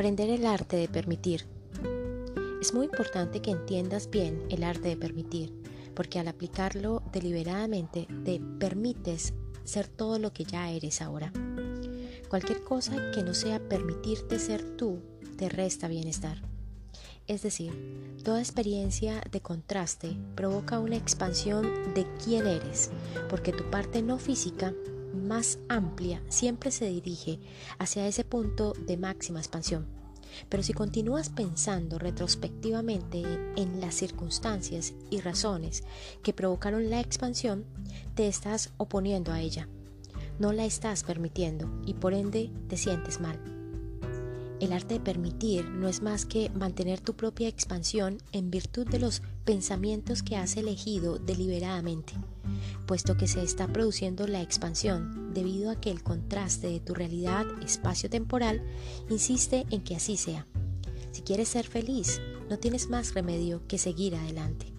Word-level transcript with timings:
Aprender 0.00 0.30
el 0.30 0.46
arte 0.46 0.76
de 0.76 0.88
permitir. 0.88 1.44
Es 2.58 2.72
muy 2.72 2.86
importante 2.86 3.42
que 3.42 3.50
entiendas 3.50 4.08
bien 4.08 4.42
el 4.48 4.64
arte 4.64 4.88
de 4.88 4.96
permitir, 4.96 5.52
porque 5.94 6.18
al 6.18 6.28
aplicarlo 6.28 7.02
deliberadamente 7.12 8.08
te 8.24 8.40
permites 8.58 9.34
ser 9.64 9.88
todo 9.88 10.18
lo 10.18 10.32
que 10.32 10.44
ya 10.44 10.70
eres 10.70 11.02
ahora. 11.02 11.30
Cualquier 12.30 12.64
cosa 12.64 13.10
que 13.14 13.22
no 13.22 13.34
sea 13.34 13.60
permitirte 13.68 14.38
ser 14.38 14.74
tú 14.78 15.00
te 15.36 15.50
resta 15.50 15.86
bienestar. 15.86 16.40
Es 17.26 17.42
decir, 17.42 18.16
toda 18.24 18.40
experiencia 18.40 19.20
de 19.30 19.42
contraste 19.42 20.16
provoca 20.34 20.78
una 20.78 20.96
expansión 20.96 21.92
de 21.92 22.06
quién 22.24 22.46
eres, 22.46 22.90
porque 23.28 23.52
tu 23.52 23.68
parte 23.68 24.00
no 24.00 24.16
física 24.16 24.72
más 25.14 25.58
amplia 25.68 26.22
siempre 26.28 26.70
se 26.70 26.86
dirige 26.86 27.38
hacia 27.78 28.06
ese 28.06 28.24
punto 28.24 28.72
de 28.72 28.96
máxima 28.96 29.38
expansión. 29.38 29.99
Pero 30.48 30.62
si 30.62 30.72
continúas 30.72 31.28
pensando 31.28 31.98
retrospectivamente 31.98 33.22
en 33.56 33.80
las 33.80 33.94
circunstancias 33.94 34.94
y 35.10 35.20
razones 35.20 35.84
que 36.22 36.32
provocaron 36.32 36.90
la 36.90 37.00
expansión, 37.00 37.64
te 38.14 38.28
estás 38.28 38.70
oponiendo 38.76 39.32
a 39.32 39.40
ella. 39.40 39.68
No 40.38 40.52
la 40.52 40.64
estás 40.64 41.02
permitiendo 41.02 41.70
y 41.86 41.94
por 41.94 42.14
ende 42.14 42.50
te 42.68 42.76
sientes 42.76 43.20
mal. 43.20 43.38
El 44.60 44.74
arte 44.74 44.94
de 44.94 45.00
permitir 45.00 45.64
no 45.64 45.88
es 45.88 46.02
más 46.02 46.26
que 46.26 46.50
mantener 46.50 47.00
tu 47.00 47.14
propia 47.14 47.48
expansión 47.48 48.18
en 48.32 48.50
virtud 48.50 48.86
de 48.86 48.98
los 48.98 49.22
pensamientos 49.44 50.22
que 50.22 50.36
has 50.36 50.56
elegido 50.56 51.18
deliberadamente 51.18 52.12
puesto 52.90 53.16
que 53.16 53.28
se 53.28 53.40
está 53.44 53.68
produciendo 53.68 54.26
la 54.26 54.42
expansión 54.42 55.32
debido 55.32 55.70
a 55.70 55.76
que 55.76 55.92
el 55.92 56.02
contraste 56.02 56.66
de 56.66 56.80
tu 56.80 56.92
realidad 56.92 57.46
espacio-temporal 57.62 58.64
insiste 59.08 59.64
en 59.70 59.82
que 59.82 59.94
así 59.94 60.16
sea. 60.16 60.44
Si 61.12 61.22
quieres 61.22 61.46
ser 61.46 61.68
feliz, 61.68 62.20
no 62.48 62.58
tienes 62.58 62.90
más 62.90 63.14
remedio 63.14 63.64
que 63.68 63.78
seguir 63.78 64.16
adelante. 64.16 64.74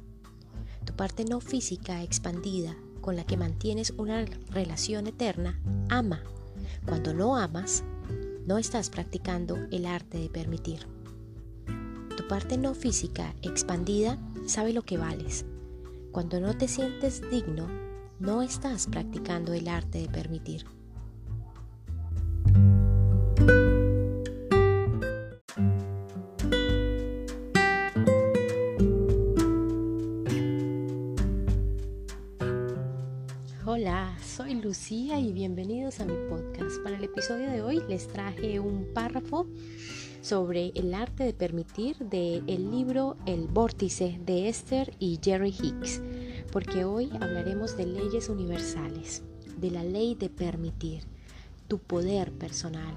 Tu 0.83 0.93
parte 0.93 1.23
no 1.23 1.39
física 1.39 2.03
expandida 2.03 2.75
con 2.99 3.15
la 3.15 3.23
que 3.23 3.37
mantienes 3.37 3.93
una 3.95 4.25
relación 4.49 5.07
eterna, 5.07 5.57
ama. 5.87 6.21
Cuando 6.85 7.13
no 7.13 7.37
amas, 7.37 7.85
no 8.45 8.57
estás 8.57 8.89
practicando 8.89 9.55
el 9.71 9.85
arte 9.85 10.17
de 10.17 10.29
permitir. 10.29 10.85
Tu 12.17 12.27
parte 12.27 12.57
no 12.57 12.73
física 12.73 13.33
expandida 13.41 14.19
sabe 14.47 14.73
lo 14.73 14.81
que 14.81 14.97
vales. 14.97 15.45
Cuando 16.11 16.41
no 16.41 16.57
te 16.57 16.67
sientes 16.67 17.21
digno, 17.31 17.90
no 18.21 18.43
estás 18.43 18.85
practicando 18.85 19.51
el 19.53 19.67
arte 19.67 19.97
de 19.97 20.07
permitir. 20.07 20.63
Hola, 33.65 34.15
soy 34.23 34.53
Lucía 34.53 35.19
y 35.19 35.33
bienvenidos 35.33 35.99
a 35.99 36.05
mi 36.05 36.13
podcast. 36.29 36.77
Para 36.83 36.97
el 36.97 37.03
episodio 37.03 37.49
de 37.49 37.63
hoy 37.63 37.81
les 37.89 38.07
traje 38.07 38.59
un 38.59 38.85
párrafo 38.93 39.47
sobre 40.21 40.71
el 40.75 40.93
arte 40.93 41.23
de 41.23 41.33
permitir 41.33 41.97
del 41.97 42.43
el 42.45 42.69
libro 42.69 43.17
El 43.25 43.47
vórtice 43.47 44.19
de 44.23 44.47
Esther 44.47 44.93
y 44.99 45.19
Jerry 45.23 45.49
Hicks 45.49 46.01
porque 46.51 46.83
hoy 46.83 47.09
hablaremos 47.21 47.77
de 47.77 47.85
leyes 47.85 48.29
universales, 48.29 49.23
de 49.57 49.71
la 49.71 49.83
ley 49.83 50.15
de 50.15 50.29
permitir, 50.29 51.03
tu 51.67 51.79
poder 51.79 52.31
personal. 52.31 52.93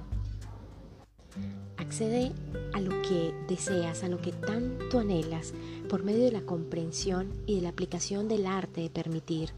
Accede 1.77 2.33
a 2.73 2.81
lo 2.81 2.91
que 3.03 3.33
deseas, 3.49 4.03
a 4.03 4.09
lo 4.09 4.21
que 4.21 4.33
tanto 4.33 4.99
anhelas, 4.99 5.55
por 5.89 6.03
medio 6.03 6.25
de 6.25 6.33
la 6.33 6.43
comprensión 6.43 7.33
y 7.47 7.57
de 7.57 7.63
la 7.63 7.69
aplicación 7.69 8.29
del 8.29 8.47
arte 8.47 8.81
de 8.81 8.91
permitir. 8.91 9.51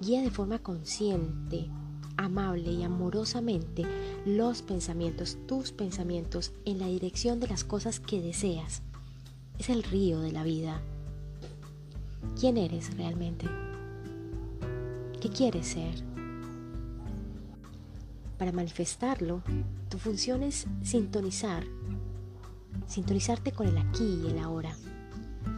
Guía 0.00 0.22
de 0.22 0.30
forma 0.30 0.60
consciente, 0.60 1.68
amable 2.16 2.70
y 2.70 2.82
amorosamente 2.82 3.84
los 4.24 4.62
pensamientos, 4.62 5.38
tus 5.46 5.72
pensamientos, 5.72 6.52
en 6.64 6.78
la 6.78 6.86
dirección 6.86 7.40
de 7.40 7.48
las 7.48 7.64
cosas 7.64 7.98
que 7.98 8.20
deseas. 8.20 8.82
Es 9.58 9.70
el 9.70 9.82
río 9.82 10.20
de 10.20 10.32
la 10.32 10.44
vida 10.44 10.82
quién 12.38 12.56
eres 12.56 12.96
realmente, 12.96 13.46
qué 15.20 15.28
quieres 15.30 15.68
ser. 15.68 15.94
Para 18.38 18.52
manifestarlo, 18.52 19.42
tu 19.88 19.98
función 19.98 20.42
es 20.42 20.66
sintonizar, 20.82 21.64
sintonizarte 22.86 23.52
con 23.52 23.68
el 23.68 23.78
aquí 23.78 24.20
y 24.22 24.30
el 24.30 24.38
ahora, 24.38 24.76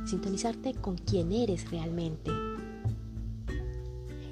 sintonizarte 0.04 0.74
con 0.74 0.96
quién 0.96 1.32
eres 1.32 1.68
realmente. 1.70 2.30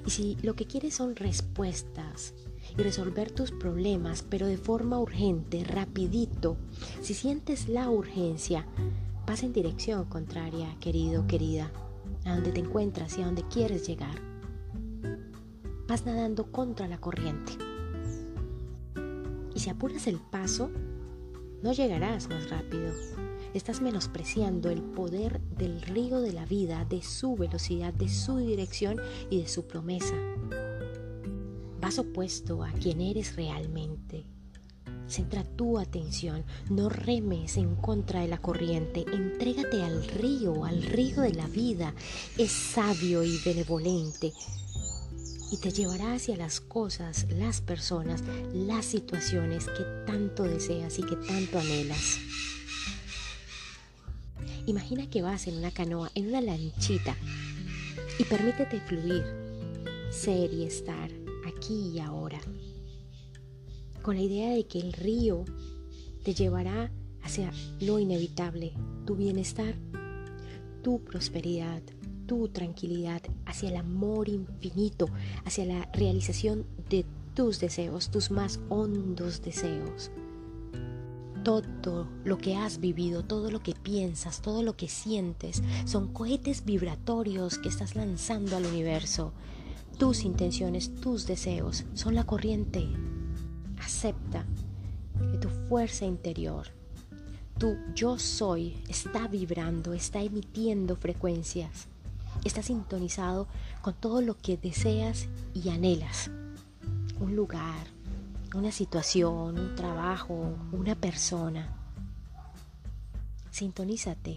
Y 0.05 0.09
si 0.09 0.37
lo 0.41 0.55
que 0.55 0.65
quieres 0.65 0.95
son 0.95 1.17
respuestas 1.17 2.33
y 2.77 2.81
resolver 2.81 3.31
tus 3.31 3.51
problemas, 3.51 4.23
pero 4.23 4.47
de 4.47 4.57
forma 4.57 4.99
urgente, 4.99 5.65
rapidito, 5.65 6.55
si 7.01 7.13
sientes 7.13 7.67
la 7.67 7.89
urgencia, 7.89 8.65
vas 9.25 9.43
en 9.43 9.51
dirección 9.51 10.05
contraria, 10.05 10.73
querido, 10.79 11.27
querida 11.27 11.69
a 12.27 12.35
donde 12.35 12.51
te 12.51 12.59
encuentras 12.59 13.17
y 13.17 13.21
a 13.21 13.25
donde 13.25 13.43
quieres 13.43 13.87
llegar. 13.87 14.21
Vas 15.87 16.05
nadando 16.05 16.51
contra 16.51 16.87
la 16.87 16.99
corriente. 16.99 17.53
Y 19.55 19.59
si 19.59 19.69
apuras 19.69 20.07
el 20.07 20.19
paso, 20.19 20.69
no 21.63 21.73
llegarás 21.73 22.29
más 22.29 22.49
rápido. 22.49 22.93
Estás 23.53 23.81
menospreciando 23.81 24.69
el 24.69 24.81
poder 24.81 25.41
del 25.41 25.81
río 25.81 26.21
de 26.21 26.33
la 26.33 26.45
vida, 26.45 26.85
de 26.85 27.01
su 27.01 27.35
velocidad, 27.35 27.93
de 27.93 28.09
su 28.09 28.37
dirección 28.37 28.97
y 29.29 29.41
de 29.41 29.47
su 29.47 29.65
promesa. 29.65 30.15
Vas 31.81 31.97
opuesto 31.97 32.63
a 32.63 32.71
quien 32.73 33.01
eres 33.01 33.35
realmente 33.35 34.25
Centra 35.07 35.45
tu 35.57 35.79
atención, 35.79 36.45
no 36.69 36.87
remes 36.87 37.57
en 37.57 37.75
contra 37.75 38.21
de 38.21 38.27
la 38.27 38.37
corriente, 38.37 39.05
entrégate 39.11 39.83
al 39.83 40.07
río, 40.07 40.63
al 40.63 40.83
río 40.83 41.21
de 41.21 41.33
la 41.33 41.47
vida. 41.47 41.93
Es 42.37 42.51
sabio 42.51 43.23
y 43.23 43.37
benevolente 43.43 44.31
y 45.51 45.57
te 45.57 45.71
llevará 45.71 46.13
hacia 46.13 46.35
las 46.35 46.59
cosas, 46.59 47.25
las 47.29 47.61
personas, 47.61 48.23
las 48.53 48.85
situaciones 48.85 49.65
que 49.65 49.83
tanto 50.05 50.43
deseas 50.43 50.99
y 50.99 51.03
que 51.03 51.15
tanto 51.15 51.59
anhelas. 51.59 52.19
Imagina 54.65 55.09
que 55.09 55.21
vas 55.21 55.47
en 55.47 55.57
una 55.57 55.71
canoa, 55.71 56.11
en 56.15 56.27
una 56.27 56.41
lanchita 56.41 57.15
y 58.19 58.23
permítete 58.25 58.81
fluir, 58.81 59.23
ser 60.11 60.53
y 60.53 60.63
estar 60.63 61.09
aquí 61.47 61.91
y 61.93 61.99
ahora 61.99 62.39
con 64.07 64.15
la 64.15 64.21
idea 64.21 64.51
de 64.51 64.65
que 64.65 64.79
el 64.79 64.93
río 64.93 65.43
te 66.23 66.33
llevará 66.33 66.89
hacia 67.23 67.51
lo 67.81 67.99
inevitable, 67.99 68.71
tu 69.05 69.17
bienestar, 69.17 69.75
tu 70.81 71.03
prosperidad, 71.03 71.81
tu 72.25 72.47
tranquilidad, 72.47 73.21
hacia 73.45 73.67
el 73.67 73.75
amor 73.75 74.29
infinito, 74.29 75.09
hacia 75.43 75.65
la 75.65 75.89
realización 75.91 76.65
de 76.89 77.05
tus 77.33 77.59
deseos, 77.59 78.09
tus 78.09 78.31
más 78.31 78.61
hondos 78.69 79.41
deseos. 79.41 80.09
Todo 81.43 82.07
lo 82.23 82.37
que 82.37 82.55
has 82.55 82.79
vivido, 82.79 83.25
todo 83.25 83.51
lo 83.51 83.59
que 83.59 83.73
piensas, 83.73 84.41
todo 84.41 84.63
lo 84.63 84.77
que 84.77 84.87
sientes, 84.87 85.61
son 85.83 86.13
cohetes 86.13 86.63
vibratorios 86.63 87.57
que 87.57 87.67
estás 87.67 87.97
lanzando 87.97 88.55
al 88.55 88.67
universo. 88.67 89.33
Tus 89.97 90.23
intenciones, 90.23 90.95
tus 90.95 91.27
deseos 91.27 91.83
son 91.93 92.15
la 92.15 92.25
corriente 92.25 92.87
Acepta 93.79 94.45
que 95.31 95.37
tu 95.37 95.49
fuerza 95.67 96.05
interior, 96.05 96.67
tu 97.57 97.75
yo 97.95 98.19
soy, 98.19 98.81
está 98.87 99.27
vibrando, 99.27 99.93
está 99.93 100.21
emitiendo 100.21 100.95
frecuencias, 100.95 101.87
está 102.43 102.61
sintonizado 102.61 103.47
con 103.81 103.93
todo 103.95 104.21
lo 104.21 104.37
que 104.37 104.57
deseas 104.57 105.27
y 105.53 105.69
anhelas. 105.69 106.29
Un 107.19 107.35
lugar, 107.35 107.87
una 108.53 108.71
situación, 108.71 109.57
un 109.57 109.75
trabajo, 109.75 110.55
una 110.71 110.95
persona. 110.95 111.75
Sintonízate. 113.51 114.35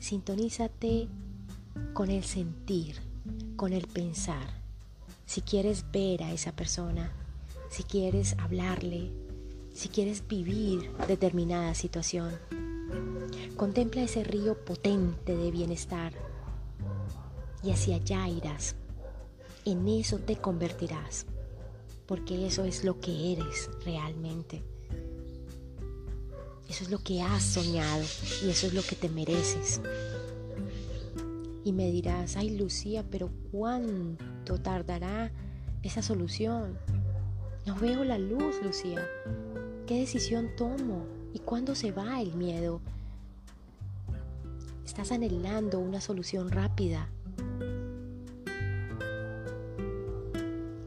Sintonízate 0.00 1.08
con 1.92 2.10
el 2.10 2.24
sentir, 2.24 2.96
con 3.56 3.72
el 3.72 3.86
pensar. 3.86 4.60
Si 5.26 5.40
quieres 5.42 5.84
ver 5.92 6.24
a 6.24 6.32
esa 6.32 6.52
persona, 6.52 7.12
si 7.70 7.84
quieres 7.84 8.34
hablarle, 8.38 9.12
si 9.72 9.88
quieres 9.88 10.26
vivir 10.26 10.90
determinada 11.06 11.74
situación. 11.74 12.32
Contempla 13.56 14.02
ese 14.02 14.24
río 14.24 14.62
potente 14.64 15.36
de 15.36 15.50
bienestar 15.50 16.12
y 17.62 17.70
hacia 17.70 17.96
allá 17.96 18.28
irás. 18.28 18.74
En 19.64 19.86
eso 19.86 20.18
te 20.18 20.36
convertirás, 20.36 21.26
porque 22.06 22.46
eso 22.46 22.64
es 22.64 22.84
lo 22.84 23.00
que 23.00 23.32
eres 23.32 23.70
realmente. 23.84 24.64
Eso 26.68 26.84
es 26.84 26.90
lo 26.90 26.98
que 26.98 27.22
has 27.22 27.42
soñado 27.42 28.02
y 28.44 28.50
eso 28.50 28.66
es 28.66 28.74
lo 28.74 28.82
que 28.82 28.96
te 28.96 29.08
mereces. 29.08 29.80
Y 31.62 31.72
me 31.72 31.90
dirás, 31.90 32.36
ay 32.36 32.56
Lucía, 32.56 33.04
pero 33.08 33.30
¿cuánto 33.52 34.60
tardará 34.60 35.30
esa 35.82 36.02
solución? 36.02 36.78
No 37.66 37.74
veo 37.76 38.04
la 38.04 38.18
luz, 38.18 38.56
Lucía. 38.62 39.06
¿Qué 39.86 40.00
decisión 40.00 40.50
tomo? 40.56 41.04
¿Y 41.34 41.40
cuándo 41.40 41.74
se 41.74 41.92
va 41.92 42.20
el 42.20 42.34
miedo? 42.34 42.80
Estás 44.84 45.12
anhelando 45.12 45.78
una 45.78 46.00
solución 46.00 46.50
rápida. 46.50 47.08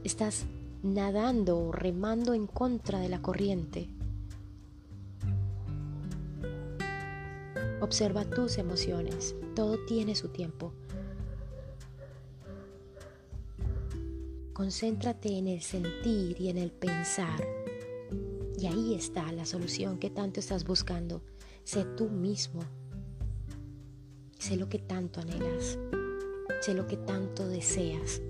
Estás 0.03 0.45
nadando 0.81 1.57
o 1.59 1.71
remando 1.71 2.33
en 2.33 2.47
contra 2.47 2.99
de 2.99 3.09
la 3.09 3.21
corriente. 3.21 3.89
Observa 7.79 8.25
tus 8.25 8.57
emociones. 8.57 9.35
Todo 9.55 9.77
tiene 9.85 10.15
su 10.15 10.29
tiempo. 10.29 10.73
Concéntrate 14.53 15.35
en 15.35 15.47
el 15.47 15.63
sentir 15.63 16.39
y 16.39 16.49
en 16.49 16.59
el 16.59 16.71
pensar. 16.71 17.43
Y 18.59 18.67
ahí 18.67 18.93
está 18.93 19.31
la 19.31 19.47
solución 19.47 19.97
que 19.97 20.11
tanto 20.11 20.39
estás 20.39 20.63
buscando. 20.63 21.23
Sé 21.63 21.85
tú 21.97 22.07
mismo. 22.07 22.61
Sé 24.37 24.55
lo 24.55 24.69
que 24.69 24.77
tanto 24.77 25.21
anhelas. 25.21 25.79
Sé 26.61 26.75
lo 26.75 26.85
que 26.85 26.97
tanto 26.97 27.47
deseas. 27.47 28.21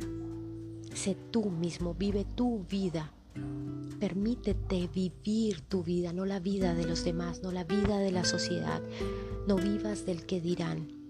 Sé 0.93 1.17
tú 1.29 1.49
mismo. 1.49 1.93
Vive 1.93 2.23
tu 2.23 2.63
vida. 2.69 3.11
Permítete 3.99 4.87
vivir 4.87 5.59
tu 5.61 5.83
vida, 5.83 6.13
no 6.13 6.25
la 6.25 6.39
vida 6.39 6.73
de 6.73 6.85
los 6.85 7.03
demás, 7.03 7.43
no 7.43 7.51
la 7.51 7.65
vida 7.65 7.97
de 7.97 8.11
la 8.11 8.23
sociedad. 8.23 8.81
No 9.45 9.57
vivas 9.57 10.05
del 10.05 10.25
que 10.25 10.39
dirán 10.39 11.02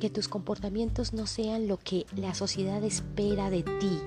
que 0.00 0.10
tus 0.10 0.26
comportamientos 0.26 1.12
no 1.12 1.26
sean 1.28 1.68
lo 1.68 1.78
que 1.78 2.06
la 2.16 2.34
sociedad 2.34 2.82
espera 2.82 3.50
de 3.50 3.62
ti, 3.62 3.98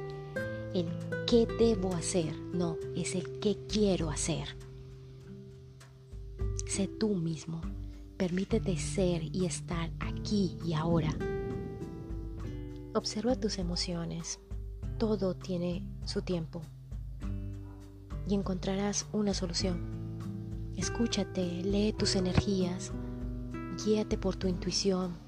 el 0.74 0.88
qué 1.28 1.46
debo 1.46 1.94
hacer, 1.94 2.36
no, 2.54 2.76
es 2.96 3.16
el 3.16 3.40
qué 3.40 3.58
quiero 3.70 4.10
hacer. 4.10 4.58
Sé 6.66 6.88
tú 6.88 7.16
mismo, 7.16 7.62
permítete 8.18 8.76
ser 8.76 9.24
y 9.24 9.46
estar 9.46 9.92
aquí 10.00 10.58
y 10.66 10.74
ahora. 10.74 11.16
Observa 12.96 13.36
tus 13.36 13.60
emociones, 13.60 14.40
todo 14.98 15.36
tiene 15.36 15.86
su 16.06 16.24
tiempo 16.24 16.62
y 18.28 18.34
encontrarás 18.34 19.06
una 19.14 19.34
solución. 19.34 19.80
Escúchate, 20.76 21.46
lee 21.64 21.94
tus 21.94 22.16
energías, 22.16 22.92
guíate 23.86 24.18
por 24.18 24.36
tu 24.36 24.48
intuición, 24.48 25.23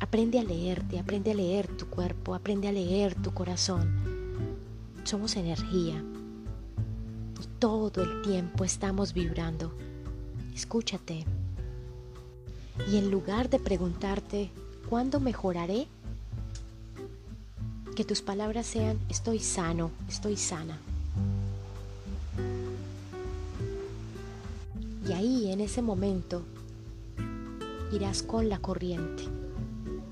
Aprende 0.00 0.38
a 0.38 0.44
leerte, 0.44 1.00
aprende 1.00 1.32
a 1.32 1.34
leer 1.34 1.66
tu 1.66 1.86
cuerpo, 1.86 2.34
aprende 2.34 2.68
a 2.68 2.72
leer 2.72 3.16
tu 3.16 3.34
corazón. 3.34 3.90
Somos 5.02 5.34
energía 5.36 6.02
y 7.42 7.46
todo 7.58 8.04
el 8.04 8.22
tiempo 8.22 8.64
estamos 8.64 9.12
vibrando. 9.12 9.72
Escúchate. 10.54 11.24
Y 12.88 12.96
en 12.96 13.10
lugar 13.10 13.50
de 13.50 13.58
preguntarte, 13.58 14.50
¿cuándo 14.88 15.18
mejoraré? 15.18 15.88
Que 17.96 18.04
tus 18.04 18.22
palabras 18.22 18.66
sean, 18.66 19.00
estoy 19.08 19.40
sano, 19.40 19.90
estoy 20.08 20.36
sana. 20.36 20.78
Y 25.08 25.12
ahí, 25.12 25.50
en 25.50 25.60
ese 25.60 25.82
momento, 25.82 26.42
irás 27.90 28.22
con 28.22 28.48
la 28.48 28.60
corriente 28.60 29.24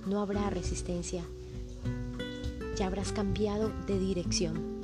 no 0.06 0.20
habrá 0.20 0.48
resistencia. 0.50 1.24
Ya 2.76 2.86
habrás 2.86 3.12
cambiado 3.12 3.72
de 3.86 3.98
dirección. 3.98 4.76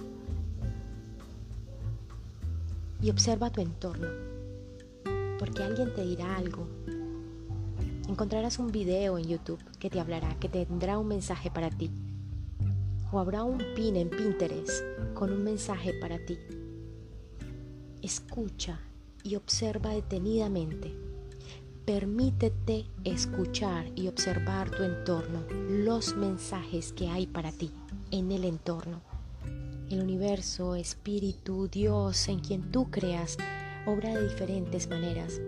Y 3.00 3.10
observa 3.10 3.50
tu 3.50 3.60
entorno, 3.60 4.08
porque 5.38 5.62
alguien 5.62 5.94
te 5.94 6.04
dirá 6.04 6.36
algo. 6.36 6.66
Encontrarás 8.08 8.58
un 8.58 8.70
video 8.70 9.18
en 9.18 9.28
YouTube 9.28 9.62
que 9.78 9.90
te 9.90 10.00
hablará, 10.00 10.38
que 10.38 10.48
tendrá 10.48 10.98
un 10.98 11.08
mensaje 11.08 11.50
para 11.50 11.70
ti. 11.70 11.90
O 13.10 13.18
habrá 13.18 13.44
un 13.44 13.58
pin 13.74 13.96
en 13.96 14.10
Pinterest 14.10 14.82
con 15.14 15.32
un 15.32 15.44
mensaje 15.44 15.92
para 15.94 16.18
ti. 16.24 16.38
Escucha 18.02 18.80
y 19.22 19.36
observa 19.36 19.90
detenidamente 19.90 21.11
Permítete 21.84 22.86
escuchar 23.02 23.90
y 23.96 24.06
observar 24.06 24.70
tu 24.70 24.84
entorno, 24.84 25.42
los 25.68 26.14
mensajes 26.16 26.92
que 26.92 27.08
hay 27.08 27.26
para 27.26 27.50
ti 27.50 27.72
en 28.12 28.30
el 28.30 28.44
entorno. 28.44 29.02
El 29.90 30.00
universo, 30.00 30.76
espíritu, 30.76 31.66
Dios, 31.66 32.28
en 32.28 32.38
quien 32.38 32.70
tú 32.70 32.88
creas, 32.88 33.36
obra 33.84 34.14
de 34.14 34.28
diferentes 34.28 34.88
maneras. 34.88 35.40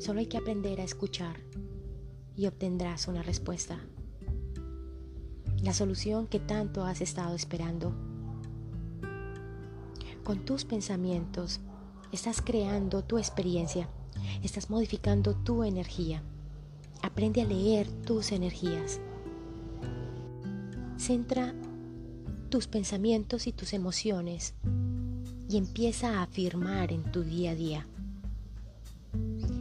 Solo 0.00 0.18
hay 0.18 0.26
que 0.26 0.38
aprender 0.38 0.80
a 0.80 0.84
escuchar 0.84 1.36
y 2.36 2.48
obtendrás 2.48 3.06
una 3.06 3.22
respuesta. 3.22 3.78
La 5.62 5.72
solución 5.72 6.26
que 6.26 6.40
tanto 6.40 6.84
has 6.84 7.00
estado 7.00 7.36
esperando. 7.36 7.94
Con 10.24 10.44
tus 10.44 10.64
pensamientos 10.64 11.60
estás 12.10 12.42
creando 12.42 13.04
tu 13.04 13.18
experiencia 13.18 13.88
Estás 14.42 14.70
modificando 14.70 15.34
tu 15.34 15.64
energía. 15.64 16.22
Aprende 17.02 17.42
a 17.42 17.44
leer 17.44 17.88
tus 18.04 18.32
energías. 18.32 19.00
Centra 20.98 21.54
tus 22.48 22.66
pensamientos 22.66 23.46
y 23.46 23.52
tus 23.52 23.72
emociones 23.72 24.54
y 25.48 25.56
empieza 25.56 26.18
a 26.18 26.22
afirmar 26.22 26.92
en 26.92 27.02
tu 27.12 27.22
día 27.22 27.52
a 27.52 27.54
día. 27.54 27.86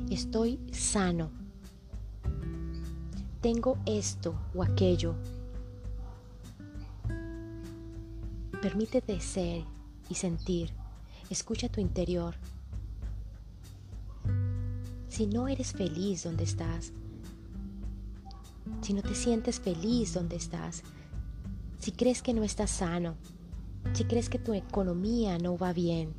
Estoy 0.09 0.59
sano. 0.71 1.31
Tengo 3.41 3.77
esto 3.85 4.35
o 4.53 4.63
aquello. 4.63 5.15
Permítete 8.61 9.19
ser 9.19 9.63
y 10.09 10.15
sentir. 10.15 10.71
Escucha 11.29 11.69
tu 11.69 11.81
interior 11.81 12.35
si 15.15 15.27
no 15.27 15.47
eres 15.47 15.71
feliz 15.71 16.23
donde 16.23 16.43
estás, 16.43 16.91
si 18.81 18.91
no 18.91 19.01
te 19.01 19.15
sientes 19.15 19.61
feliz 19.61 20.13
donde 20.13 20.35
estás, 20.35 20.83
si 21.79 21.93
crees 21.93 22.21
que 22.21 22.33
no 22.33 22.43
estás 22.43 22.69
sano, 22.69 23.15
si 23.93 24.03
crees 24.03 24.27
que 24.27 24.39
tu 24.39 24.53
economía 24.53 25.37
no 25.37 25.57
va 25.57 25.71
bien, 25.71 26.13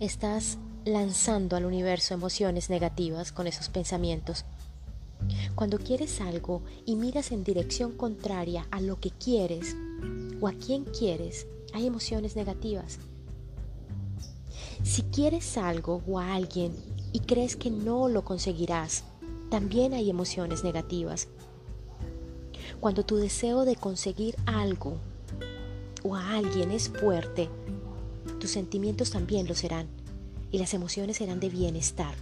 estás 0.00 0.58
lanzando 0.84 1.54
al 1.54 1.64
universo 1.64 2.12
emociones 2.12 2.70
negativas 2.70 3.30
con 3.30 3.46
esos 3.46 3.68
pensamientos. 3.68 4.44
Cuando 5.54 5.78
quieres 5.78 6.20
algo 6.20 6.64
y 6.86 6.96
miras 6.96 7.30
en 7.30 7.44
dirección 7.44 7.92
contraria 7.92 8.66
a 8.72 8.80
lo 8.80 8.98
que 8.98 9.10
quieres 9.10 9.76
o 10.40 10.48
a 10.48 10.54
quien 10.54 10.86
quieres, 10.86 11.46
hay 11.72 11.86
emociones 11.86 12.34
negativas. 12.34 12.98
Si 14.82 15.02
quieres 15.02 15.56
algo 15.58 16.02
o 16.06 16.18
a 16.18 16.34
alguien 16.34 16.74
y 17.12 17.20
crees 17.20 17.56
que 17.56 17.70
no 17.70 18.08
lo 18.08 18.24
conseguirás, 18.24 19.04
también 19.50 19.92
hay 19.92 20.08
emociones 20.08 20.64
negativas. 20.64 21.28
Cuando 22.80 23.04
tu 23.04 23.16
deseo 23.16 23.64
de 23.64 23.76
conseguir 23.76 24.36
algo 24.46 24.96
o 26.02 26.16
a 26.16 26.36
alguien 26.36 26.70
es 26.70 26.88
fuerte, 26.88 27.50
tus 28.38 28.50
sentimientos 28.50 29.10
también 29.10 29.46
lo 29.46 29.54
serán 29.54 29.86
y 30.50 30.58
las 30.58 30.72
emociones 30.72 31.18
serán 31.18 31.40
de 31.40 31.50
bienestar. 31.50 32.14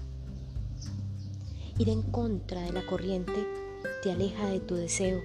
Ir 1.78 1.88
en 1.90 2.02
contra 2.02 2.62
de 2.62 2.72
la 2.72 2.84
corriente 2.86 3.46
te 4.02 4.10
aleja 4.10 4.46
de 4.46 4.58
tu 4.58 4.74
deseo, 4.74 5.20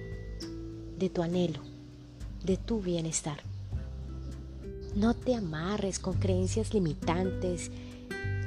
de 0.98 1.10
tu 1.10 1.22
anhelo, 1.22 1.60
de 2.44 2.56
tu 2.56 2.80
bienestar. 2.80 3.53
No 4.96 5.14
te 5.14 5.34
amarres 5.34 5.98
con 5.98 6.14
creencias 6.14 6.72
limitantes 6.72 7.72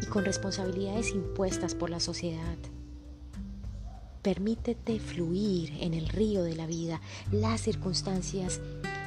y 0.01 0.06
con 0.06 0.24
responsabilidades 0.24 1.12
impuestas 1.12 1.75
por 1.75 1.89
la 1.89 2.00
sociedad. 2.00 2.58
Permítete 4.22 5.00
fluir 5.00 5.74
en 5.82 5.94
el 5.94 6.08
río 6.08 6.44
de 6.44 6.56
la 6.56 6.66
vida, 6.66 7.01
las 7.32 7.62
circunstancias 7.62 8.62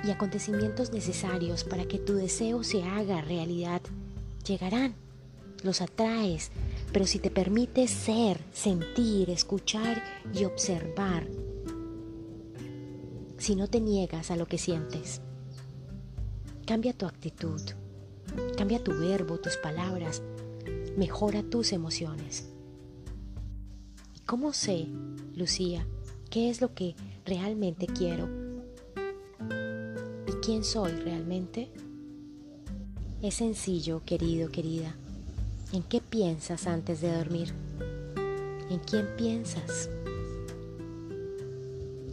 y 0.05 0.11
acontecimientos 0.11 0.93
necesarios 0.93 1.65
para 1.65 1.87
que 1.87 1.99
tu 1.99 2.15
deseo 2.15 2.63
se 2.63 2.83
haga 2.83 3.23
realidad. 3.23 3.81
Llegarán, 4.47 4.95
los 5.63 5.81
atraes, 5.81 6.51
pero 6.93 7.07
si 7.07 7.19
te 7.19 7.31
permites 7.31 7.91
ser, 7.91 8.41
sentir, 8.53 9.31
escuchar 9.31 10.03
y 10.35 10.45
observar, 10.45 11.27
si 13.39 13.57
no 13.57 13.69
te 13.69 13.81
niegas 13.81 14.31
a 14.31 14.37
lo 14.37 14.47
que 14.47 14.59
sientes, 14.59 15.23
Cambia 16.71 16.93
tu 16.93 17.05
actitud. 17.05 17.61
Cambia 18.57 18.79
tu 18.79 18.93
verbo, 18.93 19.41
tus 19.41 19.57
palabras. 19.57 20.23
Mejora 20.97 21.43
tus 21.43 21.73
emociones. 21.73 22.49
¿Cómo 24.25 24.53
sé, 24.53 24.87
Lucía, 25.35 25.85
qué 26.31 26.49
es 26.49 26.61
lo 26.61 26.73
que 26.73 26.95
realmente 27.27 27.89
quiero? 27.89 28.29
¿Y 30.29 30.33
quién 30.45 30.63
soy 30.63 30.93
realmente? 30.93 31.73
Es 33.21 33.35
sencillo, 33.35 34.05
querido, 34.05 34.53
querida. 34.53 34.95
¿En 35.73 35.83
qué 35.83 36.01
piensas 36.01 36.69
antes 36.69 37.01
de 37.01 37.13
dormir? 37.13 37.53
¿En 38.71 38.79
quién 38.79 39.09
piensas? 39.17 39.91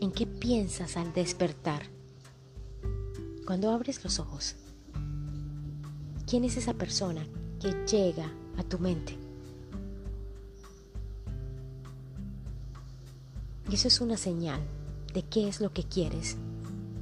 ¿En 0.01 0.11
qué 0.11 0.25
piensas 0.25 0.97
al 0.97 1.13
despertar? 1.13 1.95
Cuando 3.47 3.71
abres 3.71 4.03
los 4.03 4.19
ojos, 4.19 4.55
¿quién 6.29 6.43
es 6.43 6.57
esa 6.57 6.73
persona 6.73 7.25
que 7.61 7.71
llega 7.89 8.29
a 8.57 8.63
tu 8.63 8.77
mente? 8.77 9.17
Eso 13.71 13.87
es 13.87 14.01
una 14.01 14.17
señal 14.17 14.59
de 15.13 15.23
qué 15.23 15.47
es 15.47 15.61
lo 15.61 15.71
que 15.71 15.83
quieres 15.83 16.35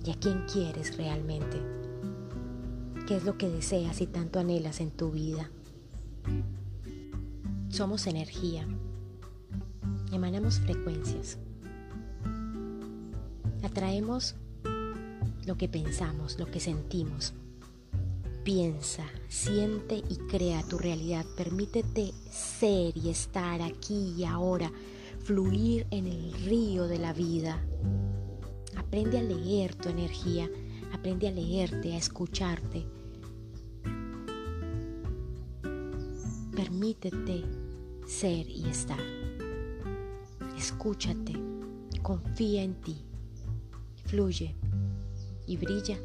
y 0.06 0.12
a 0.12 0.20
quién 0.20 0.46
quieres 0.46 0.96
realmente. 0.98 1.60
¿Qué 3.08 3.18
es 3.18 3.24
lo 3.24 3.40
que 3.40 3.50
deseas 3.50 4.00
y 4.02 4.06
tanto 4.06 4.38
anhelas 4.38 4.82
en 4.82 4.92
tu 4.92 5.10
vida? 5.10 5.50
Somos 7.70 8.06
energía. 8.06 8.68
Emanamos 10.12 10.60
frecuencias. 10.60 11.40
Atraemos 13.64 14.36
lo 15.46 15.58
que 15.58 15.68
pensamos, 15.68 16.40
lo 16.40 16.50
que 16.50 16.60
sentimos. 16.60 17.34
Piensa, 18.44 19.06
siente 19.28 19.96
y 19.98 20.18
crea 20.30 20.64
tu 20.64 20.78
realidad. 20.78 21.25
Permítete 21.36 22.14
ser 22.30 22.96
y 22.98 23.10
estar 23.10 23.62
aquí 23.62 24.14
y 24.18 24.25
ahora, 24.25 24.72
fluir 25.24 25.88
en 25.92 26.08
el 26.08 26.34
río 26.46 26.88
de 26.88 27.00
la 27.00 27.14
vida. 27.14 27.60
Aprende 28.75 29.20
a 29.20 29.24
leer 29.24 29.74
tu 29.75 29.90
energía, 29.90 30.50
aprende 30.94 31.28
a 31.28 31.32
leerte, 31.32 31.94
a 31.94 31.98
escucharte. 31.98 32.86
Permítete 36.56 37.44
ser 38.06 38.50
y 38.50 38.68
estar. 38.70 39.00
Escúchate, 40.58 41.34
confía 42.02 42.64
en 42.64 42.75
ti 42.75 43.06
fluye 44.06 44.56
y 45.48 45.58
brilla 45.58 45.98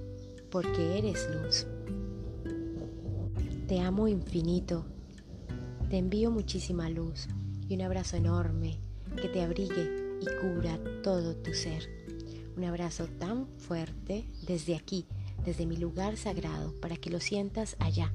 porque 0.50 0.98
eres 0.98 1.28
luz. 1.30 1.66
Te 3.66 3.80
amo 3.80 4.08
infinito, 4.08 4.84
te 5.88 5.98
envío 5.98 6.30
muchísima 6.30 6.90
luz 6.90 7.28
y 7.68 7.74
un 7.74 7.82
abrazo 7.82 8.16
enorme 8.16 8.78
que 9.20 9.28
te 9.28 9.42
abrigue 9.42 10.18
y 10.20 10.26
cubra 10.40 10.78
todo 11.02 11.36
tu 11.36 11.54
ser. 11.54 11.88
Un 12.56 12.64
abrazo 12.64 13.06
tan 13.06 13.46
fuerte 13.58 14.26
desde 14.46 14.76
aquí, 14.76 15.06
desde 15.44 15.66
mi 15.66 15.76
lugar 15.76 16.16
sagrado, 16.16 16.74
para 16.80 16.96
que 16.96 17.10
lo 17.10 17.20
sientas 17.20 17.76
allá, 17.78 18.12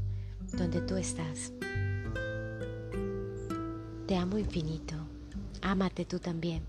donde 0.58 0.82
tú 0.82 0.98
estás. 0.98 1.54
Te 4.08 4.16
amo 4.16 4.38
infinito. 4.38 4.96
Ámate 5.62 6.06
tú 6.06 6.20
también. 6.20 6.62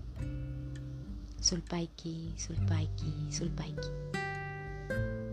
Sulpaiki, 1.39 2.33
Sulpaiki, 2.35 3.31
Sulpaiki. 3.31 4.26
thank 4.89 4.99
you 4.99 5.26